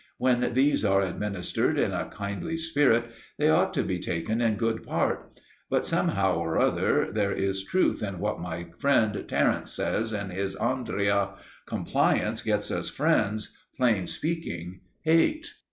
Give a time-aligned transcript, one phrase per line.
[0.17, 4.81] When these are administered in a kindly spirit they ought to be taken in good
[4.81, 5.39] part.
[5.69, 10.55] But somehow or other there is truth in what my friend Terence says in his
[10.55, 11.35] Andria:
[11.67, 15.51] Compliance gets us friends, plain speaking hate.